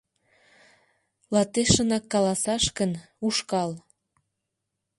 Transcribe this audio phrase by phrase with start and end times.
[1.33, 2.91] Латешынак каласаш гын,
[3.27, 3.71] ушкал.